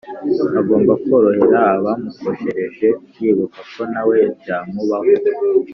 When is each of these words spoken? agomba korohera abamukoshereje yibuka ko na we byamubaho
agomba 0.59 0.93
korohera 1.05 1.59
abamukoshereje 1.75 2.87
yibuka 3.19 3.59
ko 3.73 3.81
na 3.93 4.01
we 4.09 4.17
byamubaho 4.39 5.11